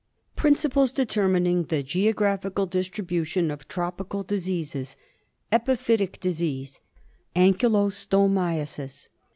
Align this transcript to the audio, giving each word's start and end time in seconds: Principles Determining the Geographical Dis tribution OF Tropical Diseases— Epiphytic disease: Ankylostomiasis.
Principles 0.35 0.91
Determining 0.91 1.65
the 1.65 1.83
Geographical 1.83 2.65
Dis 2.65 2.89
tribution 2.89 3.53
OF 3.53 3.67
Tropical 3.67 4.23
Diseases— 4.23 4.97
Epiphytic 5.51 6.19
disease: 6.19 6.79
Ankylostomiasis. 7.35 9.09